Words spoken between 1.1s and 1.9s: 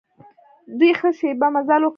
شېبه مزل وکړ.